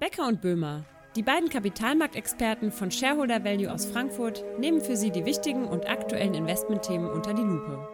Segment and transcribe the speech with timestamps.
[0.00, 5.26] Becker und Böhmer, die beiden Kapitalmarktexperten von Shareholder Value aus Frankfurt, nehmen für Sie die
[5.26, 7.86] wichtigen und aktuellen Investmentthemen unter die Lupe.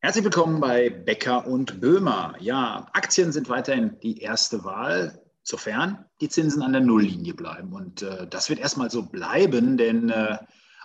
[0.00, 2.34] Herzlich willkommen bei Becker und Böhmer.
[2.40, 7.72] Ja, Aktien sind weiterhin die erste Wahl, sofern die Zinsen an der Nulllinie bleiben.
[7.72, 10.36] Und äh, das wird erstmal so bleiben, denn äh,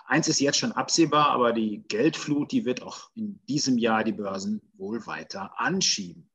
[0.06, 4.12] eins ist jetzt schon absehbar, aber die Geldflut, die wird auch in diesem Jahr die
[4.12, 6.30] Börsen wohl weiter anschieben.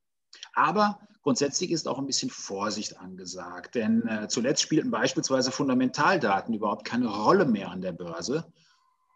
[0.52, 6.84] Aber grundsätzlich ist auch ein bisschen Vorsicht angesagt, denn äh, zuletzt spielten beispielsweise Fundamentaldaten überhaupt
[6.84, 8.52] keine Rolle mehr an der Börse.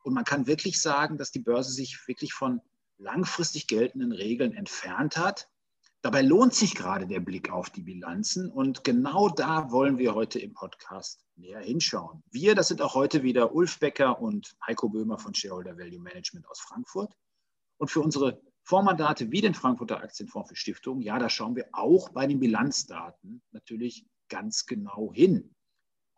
[0.02, 2.60] Und man kann wirklich sagen, dass die Börse sich wirklich von
[2.98, 5.48] langfristig geltenden Regeln entfernt hat.
[6.02, 10.38] Dabei lohnt sich gerade der Blick auf die Bilanzen und genau da wollen wir heute
[10.38, 12.22] im Podcast näher hinschauen.
[12.30, 16.48] Wir, das sind auch heute wieder Ulf Becker und Heiko Böhmer von Shareholder Value Management
[16.48, 17.12] aus Frankfurt.
[17.78, 22.08] Und für unsere Fondsmandate wie den Frankfurter Aktienfonds für Stiftungen, ja, da schauen wir auch
[22.08, 25.54] bei den Bilanzdaten natürlich ganz genau hin.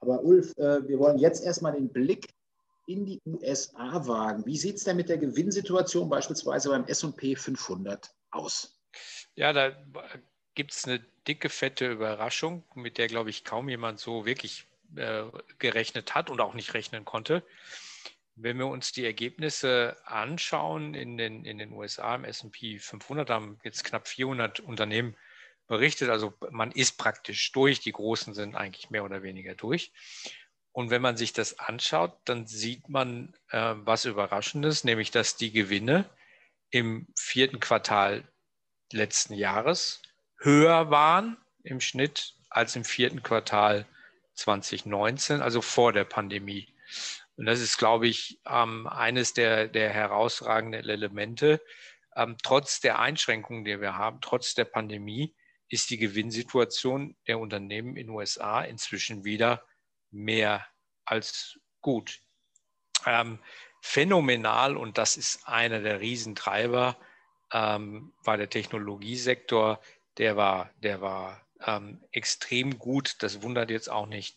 [0.01, 2.29] Aber Ulf, äh, wir wollen jetzt erstmal den Blick
[2.87, 4.47] in die USA wagen.
[4.47, 8.81] Wie sieht es denn mit der Gewinnsituation beispielsweise beim SP 500 aus?
[9.35, 9.73] Ja, da
[10.55, 15.25] gibt es eine dicke, fette Überraschung, mit der, glaube ich, kaum jemand so wirklich äh,
[15.59, 17.43] gerechnet hat und auch nicht rechnen konnte.
[18.41, 23.59] Wenn wir uns die Ergebnisse anschauen in den, in den USA im SP 500, haben
[23.65, 25.17] jetzt knapp 400 Unternehmen
[25.67, 26.09] berichtet.
[26.09, 27.81] Also man ist praktisch durch.
[27.81, 29.93] Die Großen sind eigentlich mehr oder weniger durch.
[30.73, 35.51] Und wenn man sich das anschaut, dann sieht man äh, was Überraschendes, nämlich dass die
[35.51, 36.09] Gewinne
[36.71, 38.23] im vierten Quartal
[38.93, 40.01] letzten Jahres
[40.39, 43.87] höher waren im Schnitt als im vierten Quartal
[44.35, 46.69] 2019, also vor der Pandemie.
[47.39, 51.63] Und das ist, glaube ich, ähm, eines der, der herausragenden Elemente.
[52.17, 55.37] Ähm, trotz der Einschränkungen, die wir haben, trotz der Pandemie,
[55.69, 59.65] ist die Gewinnsituation der Unternehmen in den USA inzwischen wieder
[60.11, 60.67] mehr
[61.05, 62.19] als gut.
[63.07, 63.39] Ähm,
[63.83, 66.99] phänomenal, und das ist einer der Riesentreiber,
[67.53, 69.81] ähm, war der Technologiesektor.
[70.17, 73.15] Der war, der war ähm, extrem gut.
[73.21, 74.37] Das wundert jetzt auch nicht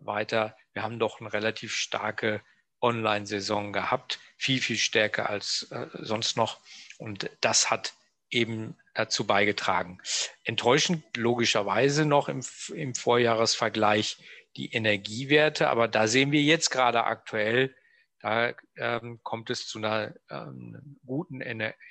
[0.00, 0.56] weiter.
[0.72, 2.42] Wir haben doch eine relativ starke
[2.80, 6.60] Online-Saison gehabt, viel, viel stärker als äh, sonst noch.
[6.98, 7.94] Und das hat
[8.30, 10.00] eben dazu beigetragen.
[10.44, 12.44] Enttäuschend logischerweise noch im,
[12.74, 14.18] im Vorjahresvergleich
[14.56, 17.74] die Energiewerte, aber da sehen wir jetzt gerade aktuell,
[18.20, 21.40] da ähm, kommt es zu einer ähm, guten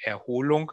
[0.03, 0.71] Erholung,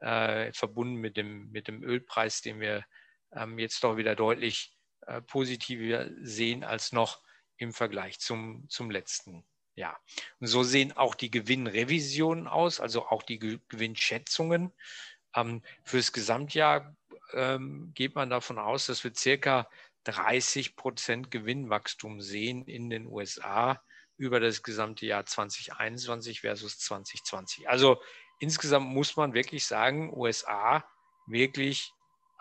[0.00, 2.84] äh, verbunden mit dem, mit dem Ölpreis, den wir
[3.32, 7.20] ähm, jetzt doch wieder deutlich äh, positiver sehen als noch
[7.56, 9.44] im Vergleich zum, zum letzten
[9.74, 10.00] Jahr.
[10.40, 14.72] Und so sehen auch die Gewinnrevisionen aus, also auch die Gewinnschätzungen.
[15.34, 16.96] Ähm, fürs Gesamtjahr
[17.32, 19.68] ähm, geht man davon aus, dass wir circa
[20.04, 23.82] 30 Prozent Gewinnwachstum sehen in den USA
[24.16, 27.68] über das gesamte Jahr 2021 versus 2020.
[27.68, 28.00] Also
[28.38, 30.88] insgesamt muss man wirklich sagen, USA
[31.26, 31.92] wirklich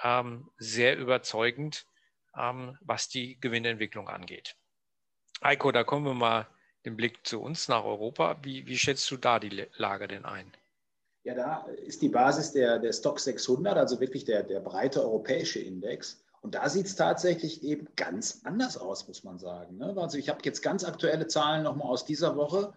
[0.04, 1.86] ähm, sehr überzeugend,
[2.38, 4.56] ähm, was die Gewinnentwicklung angeht.
[5.44, 6.48] Heiko, da kommen wir mal
[6.86, 8.38] den Blick zu uns nach Europa.
[8.44, 10.52] Wie, wie schätzt du da die Lage denn ein?
[11.24, 15.60] Ja, da ist die Basis der, der Stock 600, also wirklich der, der breite europäische
[15.60, 16.24] Index.
[16.42, 19.78] Und da sieht es tatsächlich eben ganz anders aus, muss man sagen.
[19.78, 19.96] Ne?
[19.98, 22.74] Also ich habe jetzt ganz aktuelle Zahlen nochmal aus dieser Woche.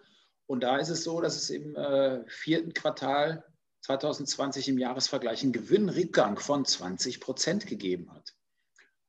[0.47, 3.43] Und da ist es so, dass es im äh, vierten Quartal
[3.81, 8.33] 2020 im Jahresvergleich einen Gewinnrückgang von 20 Prozent gegeben hat.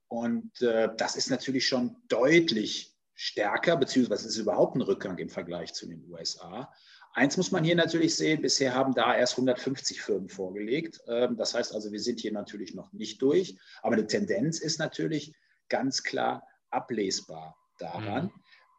[0.08, 2.89] Und äh, das ist natürlich schon deutlich
[3.20, 6.72] stärker, beziehungsweise ist überhaupt ein Rückgang im Vergleich zu den USA.
[7.12, 11.02] Eins muss man hier natürlich sehen, bisher haben da erst 150 Firmen vorgelegt.
[11.06, 13.58] Ähm, das heißt also, wir sind hier natürlich noch nicht durch.
[13.82, 15.34] Aber die Tendenz ist natürlich
[15.68, 18.24] ganz klar ablesbar daran.
[18.24, 18.30] Mhm.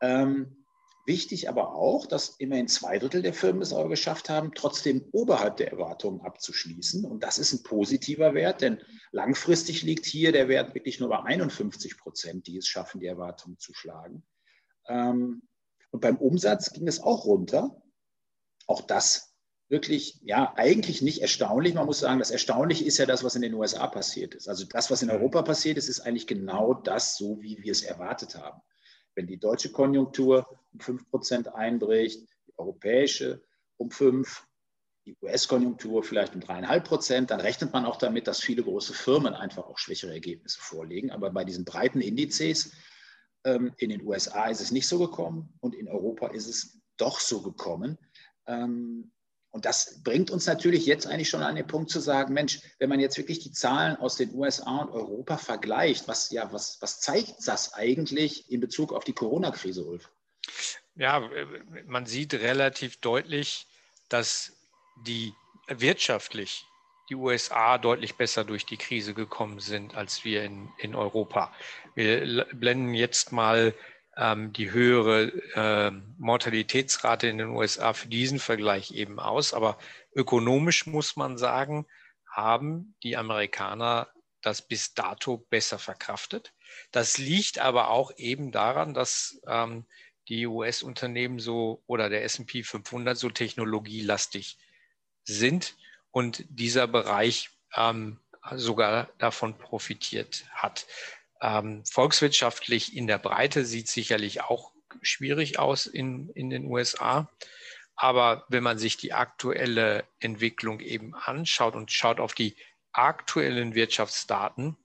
[0.01, 0.66] Ähm,
[1.06, 5.57] wichtig aber auch, dass immerhin zwei Drittel der Firmen es aber geschafft haben, trotzdem oberhalb
[5.57, 7.06] der Erwartungen abzuschließen.
[7.06, 8.81] Und das ist ein positiver Wert, denn
[9.12, 13.60] langfristig liegt hier der Wert wirklich nur bei 51 Prozent, die es schaffen, die Erwartungen
[13.60, 14.24] zu schlagen.
[14.88, 15.44] Ähm,
[15.92, 17.81] und beim Umsatz ging es auch runter
[18.72, 19.36] auch das
[19.69, 21.74] wirklich, ja, eigentlich nicht erstaunlich.
[21.74, 24.50] Man muss sagen, das Erstaunliche ist ja das, was in den USA passiert ist.
[24.50, 27.81] Also das, was in Europa passiert ist, ist eigentlich genau das, so wie wir es
[27.81, 28.62] erwartet haben.
[29.16, 33.42] Wenn die deutsche Konjunktur um 5 Prozent einbricht, die europäische
[33.77, 34.45] um 5,
[35.06, 39.34] die US-Konjunktur vielleicht um 3,5 Prozent, dann rechnet man auch damit, dass viele große Firmen
[39.34, 41.12] einfach auch schwächere Ergebnisse vorlegen.
[41.12, 42.74] Aber bei diesen breiten Indizes
[43.43, 47.19] ähm, in den USA ist es nicht so gekommen und in Europa ist es doch
[47.19, 47.97] so gekommen.
[48.47, 49.11] Ähm,
[49.53, 52.88] Und das bringt uns natürlich jetzt eigentlich schon an den Punkt zu sagen, Mensch, wenn
[52.88, 57.01] man jetzt wirklich die Zahlen aus den USA und Europa vergleicht, was, ja, was, was
[57.01, 60.09] zeigt das eigentlich in Bezug auf die Corona-Krise, Ulf?
[60.95, 61.29] Ja,
[61.85, 63.67] man sieht relativ deutlich,
[64.07, 64.53] dass
[65.05, 65.33] die
[65.67, 66.65] wirtschaftlich
[67.12, 71.54] die USA deutlich besser durch die Krise gekommen sind als wir in, in Europa.
[71.94, 73.75] Wir blenden jetzt mal
[74.16, 75.24] ähm, die höhere
[75.56, 79.54] äh, Mortalitätsrate in den USA für diesen Vergleich eben aus.
[79.54, 79.78] Aber
[80.16, 81.86] ökonomisch muss man sagen,
[82.25, 84.08] haben die Amerikaner
[84.42, 86.54] das bis dato besser verkraftet.
[86.94, 89.86] Das liegt aber auch eben daran, dass ähm,
[90.30, 94.58] die US-Unternehmen so oder der SP 500 so technologielastig
[95.25, 95.75] sind
[96.12, 98.19] und dieser Bereich ähm,
[98.54, 100.86] sogar davon profitiert hat.
[101.42, 104.72] Ähm, volkswirtschaftlich in der Breite sieht sicherlich auch
[105.02, 107.30] schwierig aus in, in den USA.
[107.96, 112.56] Aber wenn man sich die aktuelle Entwicklung eben anschaut und schaut auf die
[112.94, 114.78] aktuellen Wirtschaftsdaten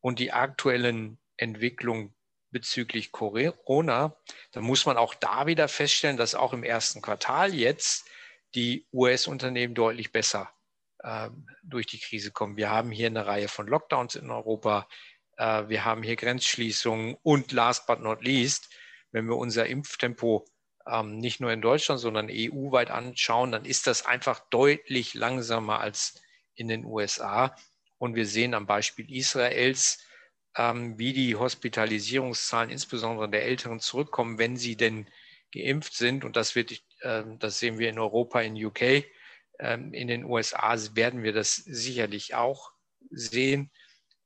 [0.00, 2.14] und die aktuellen Entwicklungen
[2.50, 4.16] bezüglich Corona,
[4.52, 8.08] dann muss man auch da wieder feststellen, dass auch im ersten Quartal jetzt
[8.54, 10.52] die US-Unternehmen deutlich besser
[11.62, 12.56] durch die Krise kommen.
[12.56, 14.86] Wir haben hier eine Reihe von Lockdowns in Europa.
[15.36, 18.68] Äh, wir haben hier Grenzschließungen und last but not least,
[19.10, 20.44] wenn wir unser Impftempo
[20.86, 26.20] ähm, nicht nur in Deutschland, sondern EU-weit anschauen, dann ist das einfach deutlich langsamer als
[26.54, 27.56] in den USA.
[27.98, 30.04] Und wir sehen am Beispiel Israels,
[30.56, 35.06] ähm, wie die Hospitalisierungszahlen insbesondere der Älteren zurückkommen, wenn sie denn
[35.52, 36.24] geimpft sind.
[36.24, 39.04] Und das wird, äh, das sehen wir in Europa, in UK.
[39.60, 42.72] Ähm, in den USA werden wir das sicherlich auch
[43.10, 43.70] sehen.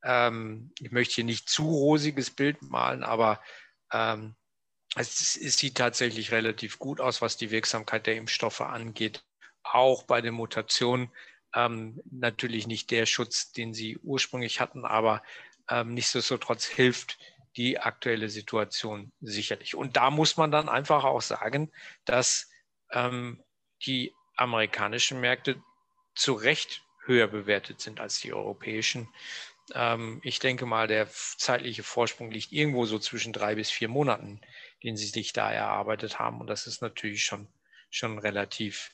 [0.05, 3.43] Ähm, ich möchte hier nicht zu rosiges Bild malen, aber
[3.93, 4.37] ähm,
[4.95, 9.25] es, sieht tatsächlich relativ gut aus, was die Wirksamkeit der Impfstoffe angeht.
[9.65, 11.11] Auch bei den Mutationen
[12.11, 15.23] natürlich nicht der Schutz, den sie ursprünglich hatten, aber
[15.85, 17.17] nichtsdestotrotz hilft
[17.57, 19.77] die aktuelle Situation sicherlich.
[19.77, 21.71] Und da muss man dann einfach auch sagen,
[22.05, 22.51] dass
[23.87, 25.63] die amerikanischen Märkte
[26.15, 29.09] zu Recht höher bewertet sind als die europäischen.
[29.75, 34.41] Ähm, ich denke mal, der zeitliche Vorsprung liegt irgendwo so zwischen drei bis vier Monaten,
[34.83, 36.41] den sie sich da erarbeitet haben.
[36.41, 37.49] Und das ist natürlich schon,
[37.91, 38.93] schon relativ,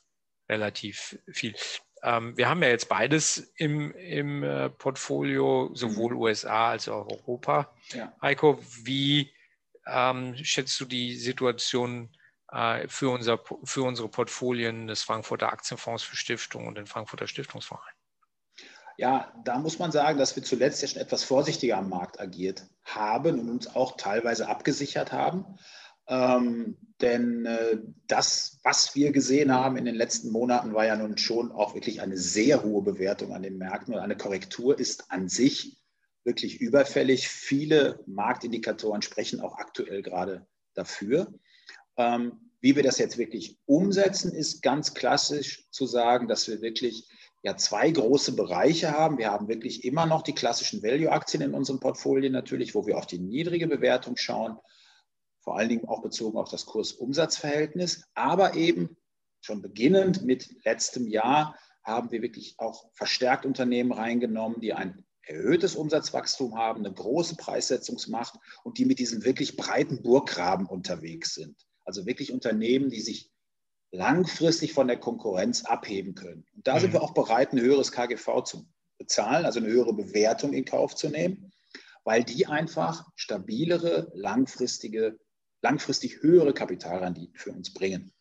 [0.49, 1.55] relativ viel.
[2.03, 6.21] Ähm, wir haben ja jetzt beides im, im äh, Portfolio, sowohl mhm.
[6.21, 7.75] USA als auch Europa.
[7.93, 8.13] Ja.
[8.23, 9.33] Heiko, wie
[9.87, 12.11] ähm, schätzt du die Situation
[12.89, 17.95] für, unser, für unsere Portfolien des Frankfurter Aktienfonds für Stiftungen und den Frankfurter Stiftungsverein?
[18.97, 22.67] Ja, da muss man sagen, dass wir zuletzt ja schon etwas vorsichtiger am Markt agiert
[22.85, 25.59] haben und uns auch teilweise abgesichert haben.
[26.07, 31.17] Ähm, denn äh, das, was wir gesehen haben in den letzten Monaten, war ja nun
[31.17, 35.29] schon auch wirklich eine sehr hohe Bewertung an den Märkten und eine Korrektur ist an
[35.29, 35.81] sich
[36.25, 37.29] wirklich überfällig.
[37.29, 41.33] Viele Marktindikatoren sprechen auch aktuell gerade dafür.
[42.01, 47.09] Ähm, wie wir das jetzt wirklich umsetzen, ist ganz klassisch zu sagen, dass wir wirklich
[47.43, 49.19] ja zwei große Bereiche haben.
[49.19, 53.07] Wir haben wirklich immer noch die klassischen Value-Aktien in unseren Portfolien natürlich, wo wir auf
[53.07, 54.57] die niedrige Bewertung schauen,
[55.43, 58.97] vor allen Dingen auch bezogen auf das Kurs-Umsatz-Verhältnis, aber eben
[59.43, 65.77] schon beginnend mit letztem Jahr haben wir wirklich auch verstärkt Unternehmen reingenommen, die ein erhöhtes
[65.77, 71.57] Umsatzwachstum haben, eine große Preissetzungsmacht und die mit diesem wirklich breiten Burggraben unterwegs sind.
[71.91, 73.33] Also wirklich Unternehmen, die sich
[73.91, 76.47] langfristig von der Konkurrenz abheben können.
[76.55, 76.81] Und da mhm.
[76.83, 80.95] sind wir auch bereit, ein höheres KGV zu bezahlen, also eine höhere Bewertung in Kauf
[80.95, 81.53] zu nehmen,
[82.05, 85.19] weil die einfach stabilere, langfristige,
[85.63, 88.13] langfristig höhere Kapitalrenditen für uns bringen.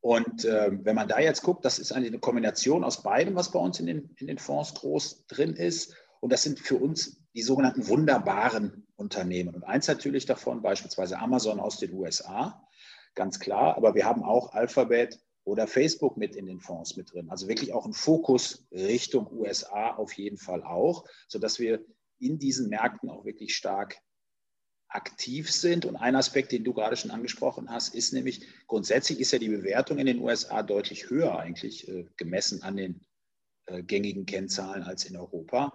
[0.00, 3.58] Und äh, wenn man da jetzt guckt, das ist eine Kombination aus beidem, was bei
[3.58, 5.96] uns in den, in den Fonds groß drin ist.
[6.20, 9.54] Und das sind für uns die sogenannten wunderbaren Unternehmen.
[9.54, 12.66] Und eins natürlich davon, beispielsweise Amazon aus den USA,
[13.14, 13.76] ganz klar.
[13.76, 17.30] Aber wir haben auch Alphabet oder Facebook mit in den Fonds mit drin.
[17.30, 21.84] Also wirklich auch ein Fokus Richtung USA auf jeden Fall auch, sodass wir
[22.18, 23.98] in diesen Märkten auch wirklich stark
[24.88, 25.84] aktiv sind.
[25.84, 29.48] Und ein Aspekt, den du gerade schon angesprochen hast, ist nämlich, grundsätzlich ist ja die
[29.48, 33.00] Bewertung in den USA deutlich höher eigentlich äh, gemessen an den
[33.66, 35.74] äh, gängigen Kennzahlen als in Europa.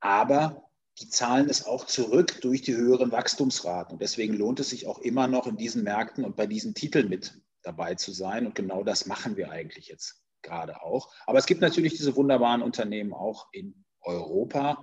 [0.00, 3.94] Aber die zahlen es auch zurück durch die höheren Wachstumsraten.
[3.94, 7.08] Und deswegen lohnt es sich auch immer noch in diesen Märkten und bei diesen Titeln
[7.08, 8.46] mit dabei zu sein.
[8.46, 11.12] Und genau das machen wir eigentlich jetzt gerade auch.
[11.26, 14.82] Aber es gibt natürlich diese wunderbaren Unternehmen auch in Europa.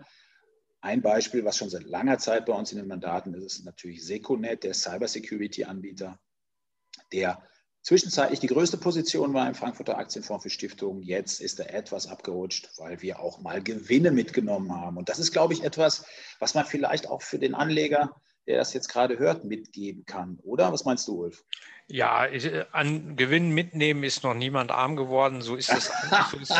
[0.81, 4.05] Ein Beispiel, was schon seit langer Zeit bei uns in den Mandaten ist, ist natürlich
[4.05, 6.19] Seconet, der Cybersecurity-Anbieter,
[7.11, 7.41] der
[7.83, 11.03] Zwischenzeitlich die größte Position war im Frankfurter Aktienfonds für Stiftungen.
[11.03, 14.95] Jetzt ist er etwas abgerutscht, weil wir auch mal Gewinne mitgenommen haben.
[14.95, 16.05] Und das ist, glaube ich, etwas,
[16.39, 18.15] was man vielleicht auch für den Anleger,
[18.47, 20.39] der das jetzt gerade hört, mitgeben kann.
[20.43, 20.71] Oder?
[20.71, 21.43] Was meinst du, Ulf?
[21.87, 22.25] Ja,
[22.71, 25.41] an Gewinn mitnehmen ist noch niemand arm geworden.
[25.41, 25.91] So ist es.
[26.31, 26.51] So ist,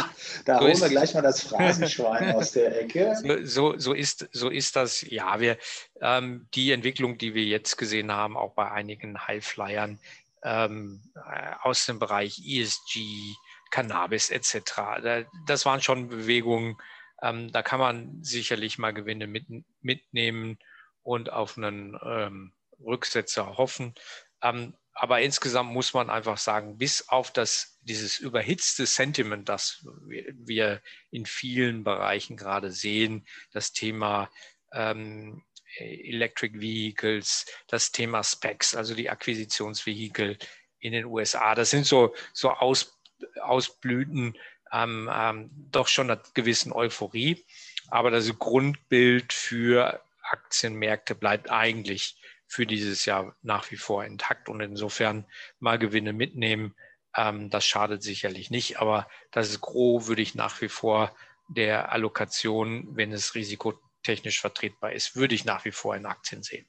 [0.46, 3.16] da so holen ist, wir gleich mal das Phrasenschwein aus der Ecke.
[3.46, 5.02] So, so, ist, so ist das.
[5.02, 5.58] Ja, wir,
[6.02, 10.00] ähm, die Entwicklung, die wir jetzt gesehen haben, auch bei einigen Highflyern,
[10.44, 13.36] aus dem Bereich ESG,
[13.72, 15.26] Cannabis etc.
[15.48, 16.78] Das waren schon Bewegungen,
[17.24, 19.46] ähm, da kann man sicherlich mal Gewinne mit,
[19.82, 20.60] mitnehmen
[21.02, 23.96] und auf einen ähm, Rücksetzer hoffen.
[24.42, 30.82] Ähm, aber insgesamt muss man einfach sagen, bis auf das, dieses überhitzte Sentiment, das wir
[31.10, 34.30] in vielen Bereichen gerade sehen, das Thema
[34.72, 35.44] ähm,
[35.78, 40.38] Electric Vehicles, das Thema Specs, also die Akquisitionsvehikel
[40.80, 41.56] in den USA.
[41.56, 43.00] Das sind so, so Aus,
[43.42, 44.38] Ausblüten
[44.72, 47.46] ähm, ähm, doch schon einer gewissen Euphorie.
[47.90, 54.62] Aber das Grundbild für Aktienmärkte bleibt eigentlich für dieses Jahr nach wie vor intakt und
[54.62, 55.26] insofern
[55.60, 56.76] mal Gewinne mitnehmen.
[57.16, 61.16] Ähm, das schadet sicherlich nicht, aber das ist grob, würde ich nach wie vor
[61.48, 66.44] der Allokation, wenn es Risiko technisch vertretbar ist, würde ich nach wie vor in Aktien
[66.44, 66.68] sehen.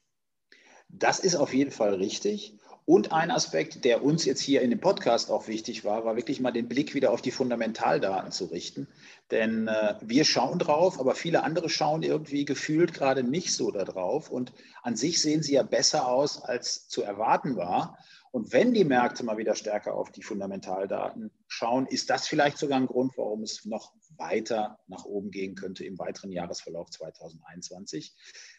[0.89, 2.55] Das ist auf jeden Fall richtig.
[2.87, 6.41] Und ein Aspekt, der uns jetzt hier in dem Podcast auch wichtig war, war wirklich
[6.41, 8.89] mal den Blick wieder auf die Fundamentaldaten zu richten.
[9.31, 14.31] Denn äh, wir schauen drauf, aber viele andere schauen irgendwie gefühlt gerade nicht so darauf.
[14.31, 17.99] Und an sich sehen sie ja besser aus, als zu erwarten war.
[18.35, 22.81] Und wenn die Märkte mal wieder stärker auf die Fundamentaldaten schauen, ist das vielleicht sogar
[22.81, 28.13] ein Grund, warum es noch weiter nach oben gehen könnte im weiteren Jahresverlauf 2021.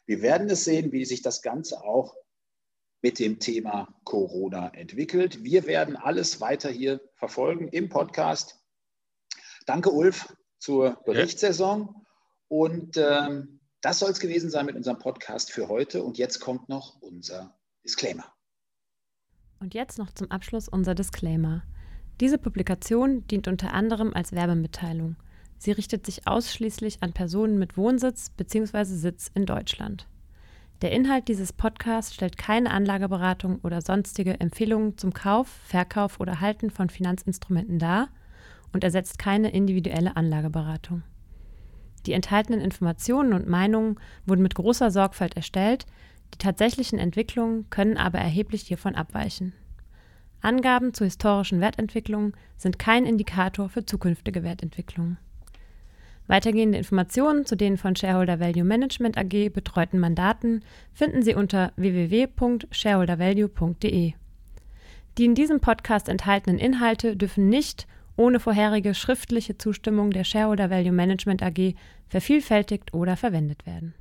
[0.05, 2.15] Wir werden es sehen, wie sich das Ganze auch
[3.01, 5.43] mit dem Thema Corona entwickelt.
[5.43, 8.57] Wir werden alles weiter hier verfolgen im Podcast.
[9.65, 12.05] Danke, Ulf, zur Berichtssaison.
[12.47, 16.01] Und ähm, das soll es gewesen sein mit unserem Podcast für heute.
[16.01, 18.34] Und jetzt kommt noch unser Disclaimer.
[19.59, 21.63] Und jetzt noch zum Abschluss unser Disclaimer.
[22.19, 25.15] Diese Publikation dient unter anderem als Werbemitteilung.
[25.57, 28.83] Sie richtet sich ausschließlich an Personen mit Wohnsitz bzw.
[28.83, 30.07] Sitz in Deutschland.
[30.81, 36.69] Der Inhalt dieses Podcasts stellt keine Anlageberatung oder sonstige Empfehlungen zum Kauf, Verkauf oder Halten
[36.69, 38.09] von Finanzinstrumenten dar
[38.73, 41.03] und ersetzt keine individuelle Anlageberatung.
[42.05, 45.85] Die enthaltenen Informationen und Meinungen wurden mit großer Sorgfalt erstellt,
[46.33, 49.53] die tatsächlichen Entwicklungen können aber erheblich hiervon abweichen.
[50.41, 55.17] Angaben zu historischen Wertentwicklungen sind kein Indikator für zukünftige Wertentwicklungen.
[56.27, 60.63] Weitergehende Informationen zu den von Shareholder Value Management AG betreuten Mandaten
[60.93, 64.13] finden Sie unter www.shareholdervalue.de.
[65.17, 70.91] Die in diesem Podcast enthaltenen Inhalte dürfen nicht ohne vorherige schriftliche Zustimmung der Shareholder Value
[70.91, 71.73] Management AG
[72.07, 73.93] vervielfältigt oder verwendet werden